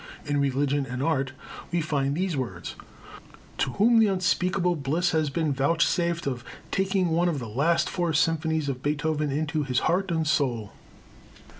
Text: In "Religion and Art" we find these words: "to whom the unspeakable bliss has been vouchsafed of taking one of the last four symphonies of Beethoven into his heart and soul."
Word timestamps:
In 0.25 0.39
"Religion 0.39 0.87
and 0.89 1.03
Art" 1.03 1.31
we 1.71 1.79
find 1.79 2.15
these 2.17 2.35
words: 2.35 2.73
"to 3.59 3.73
whom 3.73 3.99
the 3.99 4.07
unspeakable 4.07 4.75
bliss 4.77 5.11
has 5.11 5.29
been 5.29 5.53
vouchsafed 5.53 6.25
of 6.25 6.43
taking 6.71 7.09
one 7.09 7.29
of 7.29 7.37
the 7.37 7.47
last 7.47 7.87
four 7.87 8.11
symphonies 8.11 8.67
of 8.67 8.81
Beethoven 8.81 9.29
into 9.31 9.61
his 9.61 9.81
heart 9.81 10.09
and 10.09 10.25
soul." 10.25 10.71